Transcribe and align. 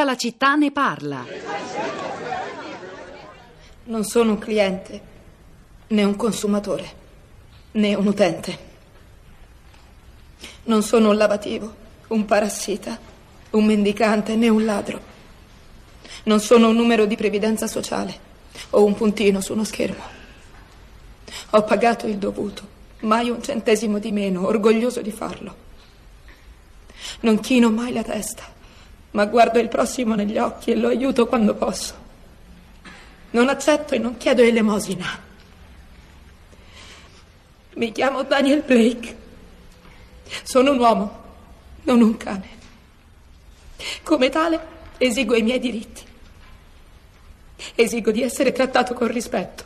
Tutta 0.00 0.12
la 0.12 0.18
città 0.18 0.54
ne 0.54 0.72
parla. 0.72 1.26
Non 3.84 4.02
sono 4.02 4.30
un 4.30 4.38
cliente, 4.38 5.00
né 5.88 6.04
un 6.04 6.16
consumatore, 6.16 6.90
né 7.72 7.94
un 7.94 8.06
utente. 8.06 8.58
Non 10.64 10.82
sono 10.82 11.10
un 11.10 11.18
lavativo, 11.18 11.74
un 12.08 12.24
parassita, 12.24 12.98
un 13.50 13.66
mendicante, 13.66 14.36
né 14.36 14.48
un 14.48 14.64
ladro. 14.64 15.00
Non 16.22 16.40
sono 16.40 16.70
un 16.70 16.76
numero 16.76 17.04
di 17.04 17.16
previdenza 17.16 17.66
sociale 17.66 18.18
o 18.70 18.82
un 18.82 18.94
puntino 18.94 19.42
su 19.42 19.52
uno 19.52 19.64
schermo. 19.64 20.02
Ho 21.50 21.62
pagato 21.64 22.06
il 22.06 22.16
dovuto, 22.16 22.66
mai 23.00 23.28
un 23.28 23.42
centesimo 23.42 23.98
di 23.98 24.12
meno, 24.12 24.46
orgoglioso 24.46 25.02
di 25.02 25.12
farlo. 25.12 25.54
Non 27.20 27.38
chino 27.40 27.70
mai 27.70 27.92
la 27.92 28.02
testa, 28.02 28.58
ma 29.12 29.26
guardo 29.26 29.58
il 29.58 29.68
prossimo 29.68 30.14
negli 30.14 30.38
occhi 30.38 30.70
e 30.70 30.76
lo 30.76 30.88
aiuto 30.88 31.26
quando 31.26 31.54
posso. 31.54 31.94
Non 33.30 33.48
accetto 33.48 33.94
e 33.94 33.98
non 33.98 34.16
chiedo 34.16 34.42
elemosina. 34.42 35.28
Mi 37.74 37.92
chiamo 37.92 38.22
Daniel 38.22 38.62
Blake. 38.62 39.16
Sono 40.42 40.72
un 40.72 40.78
uomo, 40.78 41.22
non 41.82 42.02
un 42.02 42.16
cane. 42.16 42.58
Come 44.02 44.28
tale 44.28 44.60
esigo 44.98 45.34
i 45.34 45.42
miei 45.42 45.58
diritti. 45.58 46.04
Esigo 47.74 48.10
di 48.10 48.22
essere 48.22 48.52
trattato 48.52 48.94
con 48.94 49.08
rispetto. 49.08 49.64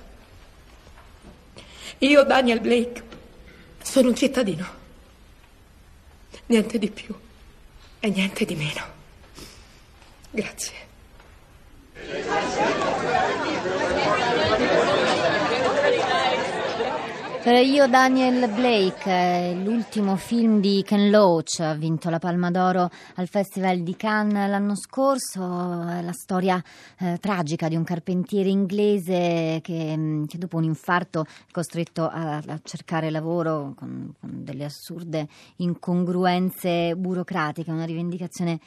Io, 1.99 2.23
Daniel 2.25 2.61
Blake, 2.61 3.03
sono 3.83 4.09
un 4.09 4.17
cittadino. 4.17 4.83
Niente 6.47 6.79
di 6.79 6.91
più 6.91 7.15
e 8.01 8.09
niente 8.11 8.45
di 8.45 8.55
meno. 8.55 9.03
Grazie. 10.35 10.75
Per 17.45 17.63
io 17.63 17.87
Daniel 17.87 18.51
Blake, 18.51 19.55
l'ultimo 19.63 20.17
film 20.17 20.61
di 20.61 20.83
Ken 20.85 21.11
Loach, 21.11 21.61
ha 21.61 21.75
vinto 21.75 22.11
la 22.11 22.19
Palma 22.19 22.51
d'Oro 22.51 22.91
al 23.15 23.29
Festival 23.29 23.83
di 23.83 23.95
Cannes 23.95 24.49
l'anno 24.49 24.75
scorso, 24.75 25.41
la 25.41 26.13
storia 26.13 26.61
eh, 26.99 27.19
tragica 27.21 27.69
di 27.69 27.77
un 27.77 27.85
carpentiere 27.85 28.49
inglese 28.49 29.61
che, 29.63 29.97
mm, 29.97 30.25
che, 30.25 30.39
dopo 30.39 30.57
un 30.57 30.65
infarto 30.65 31.27
è 31.27 31.53
costretto 31.53 32.09
a, 32.09 32.39
a 32.39 32.61
cercare 32.65 33.11
lavoro 33.11 33.75
con, 33.77 34.13
con 34.19 34.43
delle 34.43 34.65
assurde 34.65 35.29
incongruenze 35.57 36.97
burocratiche, 36.97 37.71
una 37.71 37.85
rivendicazione 37.85 38.59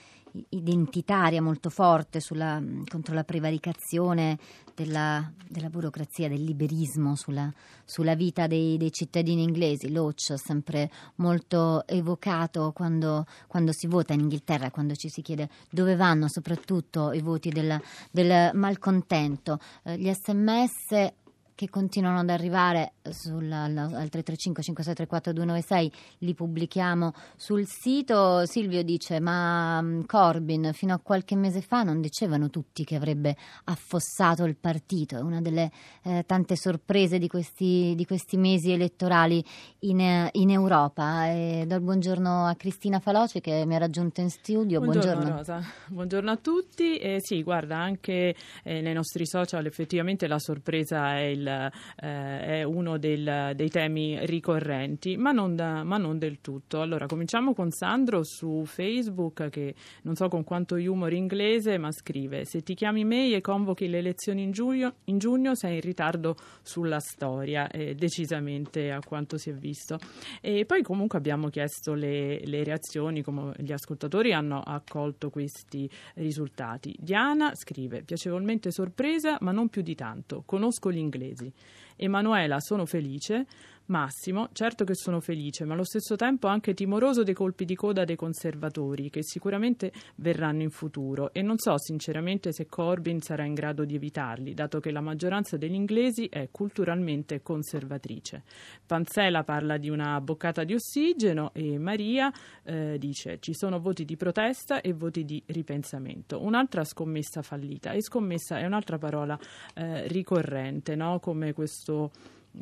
identitaria 0.49 1.41
molto 1.41 1.69
forte 1.69 2.19
sulla, 2.19 2.61
contro 2.88 3.13
la 3.13 3.23
prevaricazione 3.23 4.38
della, 4.75 5.31
della, 5.47 5.69
burocrazia, 5.69 6.30
del 6.30 6.43
liberismo 6.43 7.16
sulla, 7.16 7.52
sulla 7.83 8.16
vita 8.16 8.47
dei, 8.47 8.77
dei, 8.77 8.91
cittadini 8.91 9.41
inglesi. 9.41 9.91
Loach 9.91 10.33
sempre 10.38 10.91
molto 11.15 11.85
evocato 11.88 12.71
quando, 12.73 13.25
quando, 13.47 13.71
si 13.71 13.88
vota 13.88 14.13
in 14.13 14.21
Inghilterra, 14.21 14.69
quando 14.69 14.95
ci 14.95 15.09
si 15.09 15.21
chiede 15.21 15.49
dove 15.69 15.95
vanno 15.95 16.27
soprattutto 16.27 17.11
i 17.11 17.21
voti 17.21 17.49
del, 17.49 17.81
del 18.11 18.52
malcontento. 18.53 19.59
Eh, 19.83 19.97
gli 19.97 20.11
sms 20.11 21.13
che 21.58 21.69
continuano 21.71 22.19
ad 22.19 22.30
arrivare 22.30 22.93
sulla, 23.11 23.63
al 23.63 24.09
335 24.09 24.63
5634 24.63 25.33
296 25.33 25.91
li 26.19 26.33
pubblichiamo 26.33 27.14
sul 27.36 27.66
sito. 27.66 28.45
Silvio 28.45 28.83
dice: 28.83 29.19
Ma 29.19 29.81
mm, 29.81 30.02
Corbyn 30.05 30.72
fino 30.73 30.94
a 30.94 30.99
qualche 30.99 31.36
mese 31.36 31.61
fa 31.61 31.83
non 31.83 32.02
dicevano 32.02 32.49
tutti 32.49 32.83
che 32.83 32.95
avrebbe 32.95 33.36
affossato 33.66 34.44
il 34.45 34.55
partito. 34.55 35.17
È 35.17 35.22
una 35.22 35.41
delle 35.41 35.72
eh, 36.03 36.23
tante 36.25 36.55
sorprese 36.55 37.17
di 37.19 37.27
questi, 37.27 37.94
di 37.95 38.05
questi, 38.05 38.38
mesi 38.38 38.72
elettorali 38.72 39.43
in, 39.80 40.30
in 40.32 40.49
Europa. 40.49 41.27
E 41.27 41.65
do 41.67 41.76
il 41.76 41.82
buongiorno 41.82 42.45
a 42.45 42.55
Cristina 42.55 42.99
Faloci 42.99 43.42
che 43.42 43.65
mi 43.65 43.76
ha 43.76 43.80
raggiunto 43.80 44.21
in 44.21 44.30
studio. 44.30 44.80
Buongiorno, 44.80 45.11
buongiorno. 45.11 45.37
Rosa. 45.37 45.61
Buongiorno 45.87 46.32
a 46.32 46.37
tutti. 46.37 46.98
Eh, 46.98 47.17
sì, 47.21 47.43
guarda, 47.43 47.77
anche 47.77 48.36
eh, 48.64 48.82
nei 48.82 48.93
nostri 48.93 49.26
social 49.26 49.65
effettivamente 49.65 50.27
la 50.27 50.39
sorpresa 50.39 51.17
è 51.17 51.23
il 51.23 51.71
eh, 51.98 52.39
è 52.39 52.64
uno 52.64 52.96
del, 52.97 53.53
dei 53.55 53.69
temi 53.69 54.17
ricorrenti, 54.25 55.17
ma 55.17 55.31
non, 55.31 55.55
da, 55.55 55.83
ma 55.83 55.97
non, 55.97 56.17
del 56.17 56.39
tutto. 56.41 56.81
Allora, 56.81 57.05
cominciamo 57.05 57.53
con 57.53 57.71
Sandro 57.71 58.23
su 58.23 58.63
Facebook, 58.65 59.49
che 59.49 59.75
non 60.03 60.15
so 60.15 60.27
con 60.27 60.43
quanto 60.43 60.75
humor 60.75 61.13
inglese, 61.13 61.77
ma 61.77 61.91
scrive: 61.91 62.45
Se 62.45 62.61
ti 62.61 62.73
chiami 62.73 63.05
May 63.05 63.33
e 63.33 63.41
convochi 63.41 63.87
le 63.87 63.99
elezioni 63.99 64.43
in 64.43 64.52
giugno, 64.52 64.95
in 65.05 65.17
giugno 65.17 65.55
sei 65.55 65.75
in 65.75 65.81
ritardo 65.81 66.35
sulla 66.61 66.99
storia, 66.99 67.69
eh, 67.69 67.95
decisamente 67.95 68.91
a 68.91 68.99
quanto 68.99 69.37
si 69.37 69.49
è 69.49 69.53
visto. 69.53 69.99
E 70.41 70.65
poi 70.65 70.81
comunque 70.81 71.17
abbiamo 71.17 71.49
chiesto 71.49 71.93
le, 71.93 72.45
le 72.45 72.64
reazioni, 72.64 73.21
come 73.21 73.53
gli 73.58 73.71
ascoltatori 73.71 74.33
hanno 74.33 74.61
accolto 74.61 75.29
questi 75.29 75.89
risultati. 76.15 76.95
Diana 76.99 77.53
scrive: 77.55 78.03
Piacevolmente 78.03 78.71
sorpresa, 78.71 79.37
ma 79.41 79.52
non 79.52 79.69
più 79.69 79.81
di 79.81 79.95
tanto. 79.95 80.43
Conosco 80.45 80.91
gli 80.91 80.97
inglesi. 80.97 81.52
Emanuela, 81.99 82.59
sono 82.59 82.85
felice. 82.87 83.45
Massimo, 83.87 84.49
certo 84.52 84.83
che 84.83 84.95
sono 84.95 85.21
felice, 85.21 85.64
ma 85.64 85.73
allo 85.73 85.86
stesso 85.86 86.17
tempo 86.17 86.48
anche 86.48 86.73
timoroso 86.73 87.23
dei 87.23 87.33
colpi 87.33 87.64
di 87.64 87.75
coda 87.75 88.03
dei 88.03 88.17
conservatori, 88.17 89.09
che 89.09 89.23
sicuramente 89.23 89.93
verranno 90.15 90.61
in 90.61 90.71
futuro, 90.71 91.31
e 91.31 91.42
non 91.42 91.58
so 91.58 91.77
sinceramente 91.77 92.52
se 92.52 92.65
Corbyn 92.65 93.21
sarà 93.21 93.45
in 93.45 93.53
grado 93.53 93.86
di 93.86 93.95
evitarli, 93.95 94.53
dato 94.53 94.81
che 94.81 94.92
la 94.92 94.99
maggioranza 94.99 95.55
degli 95.55 95.73
inglesi 95.73 96.26
è 96.26 96.49
culturalmente 96.52 97.42
conservatrice. 97.42 98.43
Panzela 98.86 99.45
parla 99.45 99.77
di 99.77 99.89
una 99.89 100.20
boccata 100.20 100.65
di 100.65 100.73
ossigeno 100.73 101.52
e 101.53 101.77
Maria 101.77 102.30
eh, 102.64 102.97
dice 102.99 103.39
ci 103.39 103.53
sono 103.53 103.80
voti 103.80 104.03
di 104.03 104.17
protesta 104.17 104.81
e 104.81 104.92
voti 104.92 105.23
di 105.23 105.42
ripensamento. 105.45 106.43
Un'altra 106.43 106.83
scommessa 106.83 107.42
fallita, 107.42 107.93
e 107.93 108.02
scommessa 108.02 108.59
è 108.59 108.65
un'altra 108.65 108.97
parola 108.97 109.39
eh, 109.76 110.08
ricorrente, 110.09 110.95
no? 110.95 111.20
come 111.20 111.53
questo 111.53 112.11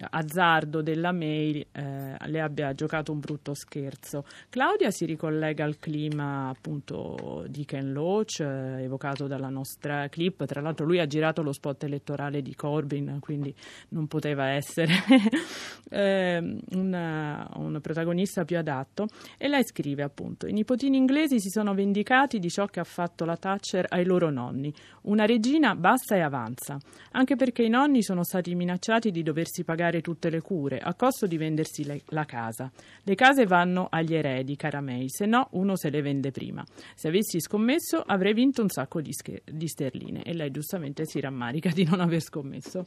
azzardo 0.09 0.81
della 0.81 1.11
mail 1.11 1.65
eh, 1.71 2.15
le 2.25 2.41
abbia 2.41 2.73
giocato 2.73 3.11
un 3.11 3.19
brutto 3.19 3.53
scherzo. 3.53 4.25
Claudia 4.49 4.91
si 4.91 5.05
ricollega 5.05 5.63
al 5.63 5.77
clima 5.77 6.49
appunto 6.49 7.45
di 7.47 7.65
Ken 7.65 7.91
Loach 7.93 8.39
eh, 8.39 8.83
evocato 8.83 9.27
dalla 9.27 9.49
nostra 9.49 10.07
clip, 10.09 10.45
tra 10.45 10.61
l'altro 10.61 10.85
lui 10.85 10.99
ha 10.99 11.07
girato 11.07 11.41
lo 11.41 11.51
spot 11.51 11.83
elettorale 11.83 12.41
di 12.41 12.55
Corbyn, 12.55 13.19
quindi 13.19 13.53
non 13.89 14.07
poteva 14.07 14.49
essere 14.49 14.93
eh, 15.89 16.59
una, 16.71 17.49
un 17.55 17.79
protagonista 17.81 18.43
più 18.43 18.57
adatto. 18.57 19.07
E 19.37 19.47
lei 19.47 19.63
scrive 19.65 20.03
appunto 20.03 20.47
i 20.47 20.53
nipotini 20.53 20.97
inglesi 20.97 21.39
si 21.39 21.49
sono 21.49 21.73
vendicati 21.73 22.39
di 22.39 22.49
ciò 22.49 22.65
che 22.65 22.79
ha 22.79 22.85
fatto 22.85 23.25
la 23.25 23.37
Thatcher 23.37 23.85
ai 23.89 24.05
loro 24.05 24.29
nonni, 24.29 24.73
una 25.03 25.25
regina 25.25 25.75
basta 25.75 26.15
e 26.15 26.21
avanza, 26.21 26.77
anche 27.11 27.35
perché 27.35 27.63
i 27.63 27.69
nonni 27.69 28.03
sono 28.03 28.23
stati 28.23 28.53
minacciati 28.55 29.11
di 29.11 29.23
doversi 29.23 29.63
pagare 29.63 29.84
pagare 29.85 30.01
tutte 30.01 30.29
le 30.29 30.41
cure, 30.41 30.79
a 30.79 30.93
costo 30.95 31.27
di 31.27 31.37
vendersi 31.37 31.85
le, 31.85 32.01
la 32.07 32.25
casa. 32.25 32.71
Le 33.03 33.15
case 33.15 33.45
vanno 33.45 33.87
agli 33.89 34.15
eredi, 34.15 34.55
cara 34.55 34.81
May, 34.81 35.09
se 35.09 35.25
no 35.25 35.47
uno 35.51 35.75
se 35.75 35.89
le 35.89 36.01
vende 36.01 36.31
prima. 36.31 36.63
Se 36.95 37.07
avessi 37.07 37.39
scommesso 37.39 38.03
avrei 38.05 38.33
vinto 38.33 38.61
un 38.61 38.69
sacco 38.69 39.01
di, 39.01 39.13
scher- 39.13 39.43
di 39.45 39.67
sterline 39.67 40.23
e 40.23 40.33
lei 40.33 40.51
giustamente 40.51 41.05
si 41.05 41.19
rammarica 41.19 41.69
di 41.69 41.85
non 41.85 41.99
aver 41.99 42.21
scommesso. 42.21 42.83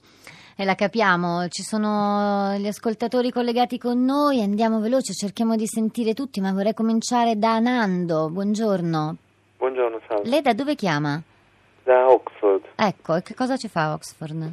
E 0.57 0.65
la 0.65 0.75
capiamo, 0.75 1.47
ci 1.49 1.63
sono 1.63 2.57
gli 2.59 2.67
ascoltatori 2.67 3.31
collegati 3.31 3.79
con 3.79 4.05
noi, 4.05 4.43
andiamo 4.43 4.81
veloce, 4.81 5.13
cerchiamo 5.13 5.55
di 5.55 5.67
sentire 5.67 6.15
tutti, 6.15 6.41
ma 6.41 6.53
vorrei 6.53 6.75
cominciare 6.75 7.39
da 7.39 7.59
Nando. 7.61 8.29
Buongiorno. 8.29 9.17
Buongiorno, 9.57 10.01
salve. 10.09 10.29
Lei 10.29 10.43
da 10.43 10.53
dove 10.53 10.75
chiama? 10.75 11.23
Da 11.85 12.11
Oxford. 12.11 12.65
Ecco, 12.75 13.17
e 13.17 13.23
che 13.23 13.35
cosa 13.35 13.57
ci 13.57 13.69
fa 13.69 13.93
Oxford? 13.93 14.53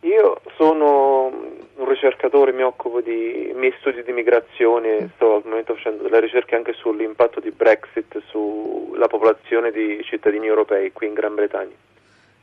Io 0.00 0.40
sono 0.56 1.45
un 1.76 1.88
ricercatore, 1.88 2.52
mi 2.52 2.62
occupo 2.62 3.00
di 3.00 3.52
miei 3.54 3.74
studi 3.78 4.02
di 4.02 4.12
migrazione, 4.12 5.10
sto 5.14 5.36
al 5.36 5.42
momento 5.44 5.74
facendo 5.74 6.02
delle 6.02 6.20
ricerche 6.20 6.54
anche 6.54 6.72
sull'impatto 6.72 7.40
di 7.40 7.50
Brexit 7.50 8.20
sulla 8.26 9.06
popolazione 9.06 9.70
di 9.70 10.02
cittadini 10.04 10.46
europei 10.46 10.92
qui 10.92 11.06
in 11.06 11.14
Gran 11.14 11.34
Bretagna. 11.34 11.74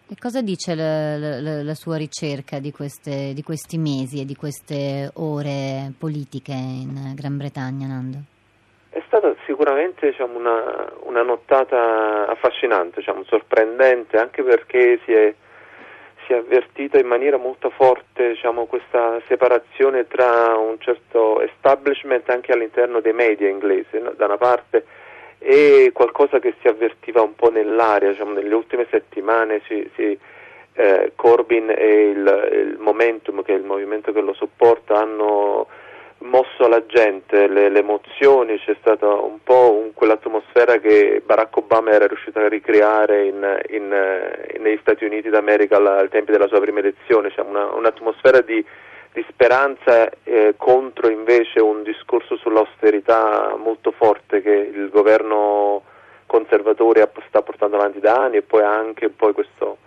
E 0.05 0.15
cosa 0.19 0.41
dice 0.41 0.75
la, 0.75 1.17
la, 1.17 1.63
la 1.63 1.73
sua 1.73 1.97
ricerca 1.97 2.59
di, 2.59 2.71
queste, 2.71 3.33
di, 3.33 3.41
questi 3.41 3.77
mesi 3.77 4.21
e 4.21 4.25
di 4.25 4.35
queste 4.35 5.09
ore 5.15 5.91
politiche 5.97 6.51
in 6.51 7.13
Gran 7.15 7.37
Bretagna, 7.37 7.87
Nando? 7.87 8.17
È 8.89 9.01
stata 9.07 9.33
sicuramente 9.45 10.09
diciamo, 10.09 10.37
una, 10.37 10.91
una, 11.05 11.23
nottata 11.23 12.27
affascinante, 12.27 12.99
diciamo, 12.99 13.23
sorprendente, 13.23 14.17
anche 14.17 14.43
perché 14.43 14.99
si 15.05 15.13
è 15.13 15.33
è 16.33 16.37
avvertita 16.37 16.99
in 16.99 17.07
maniera 17.07 17.37
molto 17.37 17.69
forte 17.69 18.29
diciamo, 18.29 18.65
questa 18.65 19.21
separazione 19.27 20.07
tra 20.07 20.55
un 20.57 20.79
certo 20.79 21.41
establishment 21.41 22.29
anche 22.29 22.51
all'interno 22.51 22.99
dei 22.99 23.13
media 23.13 23.47
inglesi, 23.47 23.99
no? 23.99 24.11
da 24.15 24.25
una 24.25 24.37
parte 24.37 24.85
e 25.39 25.91
qualcosa 25.93 26.39
che 26.39 26.53
si 26.61 26.67
avvertiva 26.67 27.21
un 27.21 27.35
po' 27.35 27.49
nell'aria, 27.49 28.11
diciamo, 28.11 28.31
nelle 28.31 28.55
ultime 28.55 28.87
settimane 28.89 29.61
si, 29.67 29.89
si, 29.93 30.17
eh, 30.73 31.11
Corbyn 31.15 31.69
e 31.69 32.09
il, 32.09 32.49
il, 32.53 32.77
Momentum, 32.79 33.43
che 33.43 33.53
è 33.53 33.57
il 33.57 33.63
movimento 33.63 34.13
che 34.13 34.21
lo 34.21 34.33
sopporta, 34.33 35.01
hanno 35.01 35.67
mosso 36.23 36.67
la 36.67 36.85
gente, 36.85 37.47
le, 37.47 37.69
le 37.69 37.79
emozioni, 37.79 38.57
c'è 38.59 38.75
stata 38.79 39.07
un 39.07 39.41
po' 39.43 39.73
un, 39.73 39.93
quell'atmosfera 39.93 40.77
che 40.77 41.21
Barack 41.25 41.57
Obama 41.57 41.91
era 41.91 42.07
riuscito 42.07 42.39
a 42.39 42.47
ricreare 42.47 43.25
in, 43.25 43.61
in, 43.69 43.83
in, 44.53 44.61
negli 44.61 44.79
Stati 44.81 45.05
Uniti 45.05 45.29
d'America 45.29 45.77
al, 45.77 45.87
ai 45.87 46.09
tempi 46.09 46.31
della 46.31 46.47
sua 46.47 46.59
prima 46.59 46.79
elezione, 46.79 47.31
cioè 47.31 47.45
una, 47.45 47.65
un'atmosfera 47.73 48.41
di, 48.41 48.63
di 49.13 49.25
speranza 49.29 50.09
eh, 50.23 50.55
contro 50.57 51.09
invece 51.09 51.59
un 51.59 51.83
discorso 51.83 52.35
sull'austerità 52.37 53.55
molto 53.57 53.91
forte 53.91 54.41
che 54.41 54.71
il 54.73 54.89
governo 54.89 55.83
conservatore 56.25 57.07
sta 57.27 57.41
portando 57.41 57.75
avanti 57.75 57.99
da 57.99 58.15
anni 58.15 58.37
e 58.37 58.41
poi 58.41 58.63
anche 58.63 59.09
poi 59.09 59.33
questo 59.33 59.77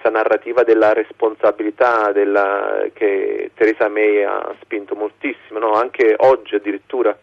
questa 0.00 0.08
narrativa 0.08 0.62
della 0.62 0.94
responsabilità 0.94 2.10
della, 2.12 2.86
che 2.94 3.50
Theresa 3.54 3.88
May 3.88 4.24
ha 4.24 4.54
spinto 4.62 4.94
moltissimo, 4.94 5.58
no? 5.58 5.72
anche 5.74 6.14
oggi 6.16 6.54
addirittura 6.54 7.16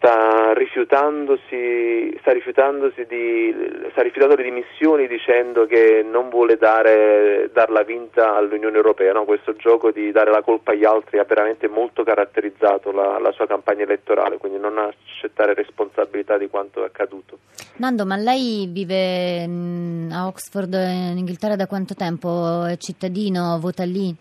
sta 0.00 0.54
rifiutandosi, 0.54 2.16
sta 2.20 2.32
rifiutandosi 2.32 3.04
di, 3.06 3.54
sta 3.90 4.00
rifiutando 4.00 4.34
le 4.34 4.44
dimissioni 4.44 5.06
dicendo 5.06 5.66
che 5.66 6.02
non 6.02 6.30
vuole 6.30 6.56
dare, 6.56 7.50
darla 7.52 7.82
vinta 7.82 8.34
all'Unione 8.34 8.76
Europea, 8.76 9.12
no? 9.12 9.24
questo 9.24 9.54
gioco 9.56 9.90
di 9.90 10.10
dare 10.10 10.30
la 10.30 10.40
colpa 10.40 10.72
agli 10.72 10.86
altri 10.86 11.18
ha 11.18 11.24
veramente 11.24 11.68
molto 11.68 12.02
caratterizzato 12.02 12.92
la, 12.92 13.18
la 13.18 13.30
sua 13.32 13.46
campagna 13.46 13.82
elettorale, 13.82 14.38
quindi 14.38 14.58
non 14.58 14.78
accettare 14.78 15.52
responsabilità 15.52 16.38
di 16.38 16.48
quanto 16.48 16.82
è 16.82 16.86
accaduto. 16.86 17.40
Nando, 17.76 18.06
ma 18.06 18.16
lei 18.16 18.70
vive 18.72 19.44
a 20.10 20.26
Oxford 20.26 20.72
in 20.72 21.18
Inghilterra 21.18 21.56
da 21.56 21.66
quanto 21.66 21.94
tempo? 21.94 22.64
È 22.64 22.78
cittadino, 22.78 23.58
vota 23.60 23.84
lì? 23.84 24.16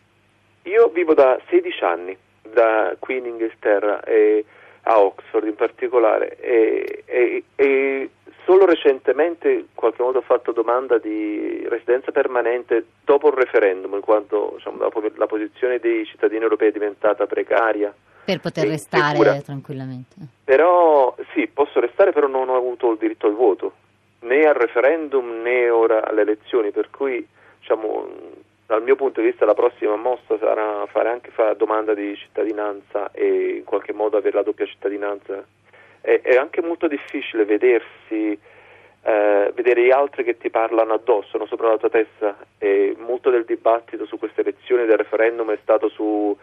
Io 0.63 0.89
vivo 0.89 1.13
da 1.13 1.39
16 1.49 1.83
anni 1.85 2.17
da 2.51 2.95
qui 2.99 3.17
in 3.17 3.25
Inghilterra 3.27 4.01
e 4.03 4.43
a 4.89 4.99
Oxford 4.99 5.45
in 5.45 5.55
particolare 5.55 6.35
e, 6.39 7.03
e, 7.05 7.43
e, 7.55 8.09
solo 8.43 8.65
recentemente 8.65 9.51
in 9.51 9.65
qualche 9.75 10.01
modo 10.01 10.17
ho 10.17 10.23
fatto 10.23 10.51
domanda 10.51 10.97
di 10.97 11.63
residenza 11.69 12.11
permanente 12.11 12.85
dopo 13.05 13.27
il 13.27 13.35
referendum, 13.35 13.93
in 13.93 14.01
quanto 14.01 14.53
diciamo, 14.55 14.77
dopo 14.77 15.03
la 15.15 15.27
posizione 15.27 15.77
dei 15.77 16.05
cittadini 16.05 16.41
europei 16.41 16.69
è 16.69 16.71
diventata 16.71 17.27
precaria. 17.27 17.93
Per 18.25 18.39
poter 18.39 18.67
restare 18.67 19.15
sicura. 19.15 19.41
tranquillamente. 19.41 20.15
Però 20.43 21.15
sì, 21.33 21.47
posso 21.47 21.79
restare, 21.79 22.11
però 22.11 22.27
non 22.27 22.49
ho 22.49 22.55
avuto 22.55 22.91
il 22.91 22.97
diritto 22.97 23.27
al 23.27 23.35
voto, 23.35 23.73
né 24.21 24.45
al 24.45 24.55
referendum 24.55 25.41
né 25.41 25.69
ora 25.69 26.07
alle 26.07 26.21
elezioni, 26.21 26.71
per 26.71 26.89
cui 26.89 27.25
diciamo, 27.59 28.07
dal 28.69 28.83
mio 28.83 28.95
punto 28.95 29.19
di 29.19 29.25
vista 29.25 29.45
la 29.45 29.55
prossima 29.55 29.95
mossa 29.95 30.37
sarà 30.37 30.85
fare 30.91 31.09
anche 31.09 31.31
fare 31.31 31.55
domanda 31.55 31.95
di 31.95 32.15
cittadinanza 32.15 33.09
e 33.11 33.55
in 33.57 33.63
qualche 33.63 33.93
modo 33.93 34.17
avere 34.17 34.35
la 34.35 34.43
doppia 34.43 34.67
cittadinanza. 34.67 35.43
È, 35.99 36.21
è 36.21 36.35
anche 36.35 36.61
molto 36.61 36.87
difficile 36.87 37.45
vedersi, 37.45 38.39
eh, 39.01 39.51
vedere 39.55 39.83
gli 39.83 39.89
altri 39.89 40.23
che 40.23 40.37
ti 40.37 40.51
parlano 40.51 40.93
addosso, 40.93 41.39
no, 41.39 41.47
sopra 41.47 41.69
la 41.69 41.77
tua 41.77 41.89
testa 41.89 42.37
e 42.59 42.95
molto 42.99 43.31
del 43.31 43.43
dibattito 43.43 44.05
su 44.05 44.19
queste 44.19 44.41
elezioni 44.41 44.85
del 44.85 44.97
referendum 44.97 45.51
è 45.51 45.57
stato 45.63 45.89
su 45.89 46.37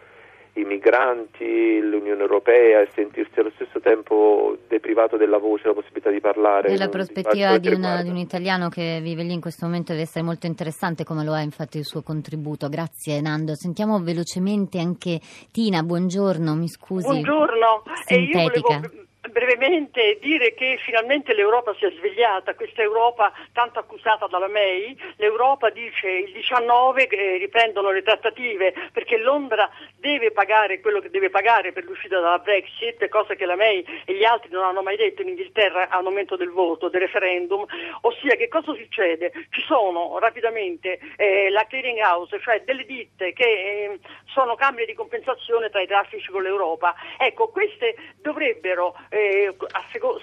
i 0.59 0.65
migranti, 0.65 1.79
l'Unione 1.79 2.21
Europea 2.21 2.81
e 2.81 2.89
sentirsi 2.93 3.39
allo 3.39 3.51
stesso 3.55 3.79
tempo 3.79 4.57
deprivato 4.67 5.17
della 5.17 5.37
voce, 5.37 5.67
la 5.67 5.73
possibilità 5.73 6.09
di 6.09 6.19
parlare. 6.19 6.69
Nella 6.69 6.89
prospettiva 6.89 7.57
di, 7.57 7.69
una, 7.69 8.01
di, 8.01 8.09
un 8.09 8.17
italiano 8.17 8.69
che 8.69 8.99
vive 9.01 9.23
lì 9.23 9.33
in 9.33 9.41
questo 9.41 9.65
momento 9.65 9.91
deve 9.91 10.03
essere 10.03 10.25
molto 10.25 10.47
interessante 10.47 11.03
come 11.03 11.23
lo 11.23 11.35
è 11.35 11.41
infatti 11.41 11.77
il 11.77 11.85
suo 11.85 12.01
contributo. 12.01 12.69
Grazie 12.69 13.21
Nando. 13.21 13.55
Sentiamo 13.55 13.99
velocemente 14.01 14.79
anche 14.79 15.19
Tina, 15.51 15.83
buongiorno, 15.83 16.55
mi 16.55 16.67
scusi. 16.67 17.07
Buongiorno, 17.07 17.83
Sintetica. 18.05 18.73
io 18.73 18.79
volevo 18.79 19.05
brevemente 19.29 20.17
dire 20.21 20.53
che 20.53 20.79
finalmente 20.83 21.33
l'Europa 21.33 21.73
si 21.77 21.85
è 21.85 21.91
svegliata, 21.91 22.55
questa 22.55 22.81
Europa 22.81 23.31
tanto 23.53 23.79
accusata 23.79 24.27
dalla 24.27 24.47
May, 24.47 24.97
l'Europa 25.17 25.69
dice 25.69 26.09
il 26.09 26.31
19 26.33 27.07
che 27.07 27.37
riprendono 27.37 27.91
le 27.91 28.01
trattative 28.01 28.73
perché 28.91 29.17
Londra 29.17 29.69
deve 29.99 30.31
pagare 30.31 30.79
quello 30.79 30.99
che 30.99 31.09
deve 31.09 31.29
pagare 31.29 31.71
per 31.71 31.83
l'uscita 31.83 32.19
dalla 32.19 32.39
Brexit, 32.39 33.07
cosa 33.09 33.35
che 33.35 33.45
la 33.45 33.55
May 33.55 33.83
e 34.05 34.15
gli 34.15 34.23
altri 34.23 34.49
non 34.51 34.63
hanno 34.63 34.81
mai 34.81 34.95
detto 34.95 35.21
in 35.21 35.29
Inghilterra 35.29 35.89
al 35.89 36.03
momento 36.03 36.35
del 36.35 36.51
voto, 36.51 36.89
del 36.89 37.01
referendum, 37.01 37.65
ossia 38.01 38.35
che 38.35 38.47
cosa 38.47 38.73
succede? 38.73 39.31
Ci 39.49 39.61
sono 39.65 40.19
rapidamente 40.19 40.99
eh, 41.15 41.49
la 41.49 41.65
clearing 41.67 41.99
house, 41.99 42.39
cioè 42.41 42.61
delle 42.65 42.85
ditte 42.85 43.33
che 43.33 43.43
eh, 43.43 43.99
sono 44.25 44.55
camere 44.55 44.85
di 44.85 44.93
compensazione 44.93 45.69
tra 45.69 45.81
i 45.81 45.87
traffici 45.87 46.31
con 46.31 46.43
l'Europa. 46.43 46.95
Ecco, 47.17 47.49
queste 47.49 47.95
dovrebbero 48.21 48.95
eh, 49.09 49.55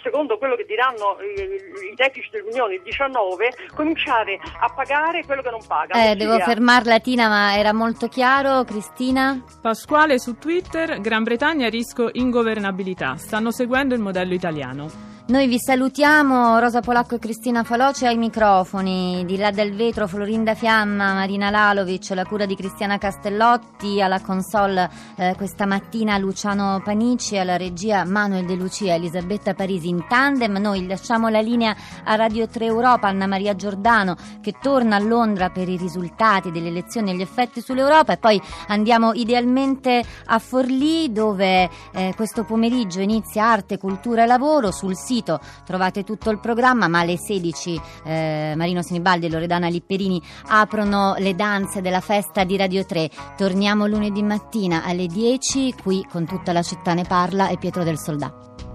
secondo 0.02 0.38
quello 0.38 0.56
che 0.56 0.64
diranno 0.64 1.18
i, 1.20 1.90
i 1.90 1.94
tecnici 1.96 2.30
dell'Unione 2.30 2.74
il 2.74 2.82
19, 2.82 3.52
cominciare 3.74 4.38
a 4.60 4.72
pagare 4.72 5.24
quello 5.24 5.42
che 5.42 5.50
non 5.50 5.64
paga. 5.66 6.10
Eh, 6.10 6.14
devo 6.14 6.38
fermarla 6.38 7.00
Tina, 7.00 7.28
ma 7.28 7.56
era 7.56 7.72
molto 7.72 8.08
chiaro, 8.08 8.64
Cristina? 8.64 9.42
Pasquale 9.64 10.18
su 10.18 10.36
Twitter, 10.36 11.00
Gran 11.00 11.22
Bretagna 11.22 11.70
rischio 11.70 12.10
ingovernabilità, 12.12 13.16
stanno 13.16 13.50
seguendo 13.50 13.94
il 13.94 14.00
modello 14.02 14.34
italiano. 14.34 15.13
Noi 15.26 15.46
vi 15.46 15.58
salutiamo, 15.58 16.58
Rosa 16.58 16.82
Polacco 16.82 17.14
e 17.14 17.18
Cristina 17.18 17.64
Faloci 17.64 18.04
ai 18.04 18.18
microfoni, 18.18 19.24
di 19.24 19.38
là 19.38 19.50
del 19.50 19.74
vetro 19.74 20.06
Florinda 20.06 20.54
Fiamma, 20.54 21.14
Marina 21.14 21.48
Lalovic, 21.48 22.10
la 22.10 22.26
cura 22.26 22.44
di 22.44 22.54
Cristiana 22.54 22.98
Castellotti, 22.98 24.02
alla 24.02 24.20
console 24.20 24.90
eh, 25.16 25.32
questa 25.34 25.64
mattina 25.64 26.18
Luciano 26.18 26.82
Panici, 26.84 27.38
alla 27.38 27.56
regia 27.56 28.04
Manuel 28.04 28.44
De 28.44 28.54
Lucia, 28.54 28.92
Elisabetta 28.92 29.54
Parisi 29.54 29.88
in 29.88 30.04
tandem. 30.06 30.58
Noi 30.58 30.86
lasciamo 30.86 31.30
la 31.30 31.40
linea 31.40 31.74
a 32.04 32.16
Radio 32.16 32.46
3 32.46 32.66
Europa, 32.66 33.08
Anna 33.08 33.26
Maria 33.26 33.56
Giordano 33.56 34.16
che 34.42 34.52
torna 34.60 34.96
a 34.96 35.00
Londra 35.00 35.48
per 35.48 35.70
i 35.70 35.78
risultati 35.78 36.50
delle 36.50 36.68
elezioni 36.68 37.12
e 37.12 37.14
gli 37.14 37.22
effetti 37.22 37.62
sull'Europa. 37.62 38.12
E 38.12 38.18
poi 38.18 38.38
andiamo 38.66 39.14
idealmente 39.14 40.04
a 40.26 40.38
Forlì 40.38 41.10
dove 41.10 41.70
eh, 41.94 42.12
questo 42.14 42.44
pomeriggio 42.44 43.00
inizia 43.00 43.46
arte, 43.46 43.78
cultura 43.78 44.24
e 44.24 44.26
lavoro. 44.26 44.70
Sul 44.70 44.94
sito 44.94 45.12
sito 45.14 45.38
trovate 45.64 46.02
tutto 46.02 46.30
il 46.30 46.40
programma, 46.40 46.88
ma 46.88 47.00
alle 47.00 47.16
16 47.16 47.80
eh, 48.04 48.54
Marino 48.56 48.82
Sinibaldi 48.82 49.26
e 49.26 49.30
Loredana 49.30 49.68
Lipperini 49.68 50.20
aprono 50.48 51.14
le 51.18 51.34
danze 51.34 51.80
della 51.80 52.00
festa 52.00 52.44
di 52.44 52.56
Radio 52.56 52.84
3. 52.84 53.10
Torniamo 53.36 53.86
lunedì 53.86 54.22
mattina 54.22 54.84
alle 54.84 55.06
10 55.06 55.74
qui 55.82 56.04
con 56.10 56.26
tutta 56.26 56.52
la 56.52 56.62
città 56.62 56.94
ne 56.94 57.04
parla 57.04 57.48
e 57.48 57.58
Pietro 57.58 57.84
del 57.84 57.98
Soldato. 57.98 58.73